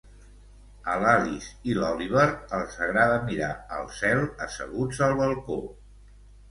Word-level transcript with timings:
A 0.93 0.95
l'Alice 1.03 1.51
i 1.71 1.75
l'Oliver 1.81 2.25
els 2.61 2.81
agrada 2.87 3.21
mirar 3.29 3.53
al 3.79 3.95
cel 4.01 4.27
asseguts 4.49 5.09
al 5.11 5.19
balcó. 5.25 5.63